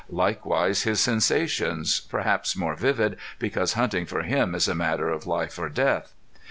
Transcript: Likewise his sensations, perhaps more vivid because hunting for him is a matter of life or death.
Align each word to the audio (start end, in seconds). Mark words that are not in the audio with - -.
Likewise 0.09 0.81
his 0.81 0.99
sensations, 0.99 1.99
perhaps 1.99 2.55
more 2.57 2.73
vivid 2.73 3.17
because 3.37 3.73
hunting 3.73 4.07
for 4.07 4.23
him 4.23 4.55
is 4.55 4.67
a 4.67 4.73
matter 4.73 5.09
of 5.09 5.27
life 5.27 5.59
or 5.59 5.69
death. 5.69 6.11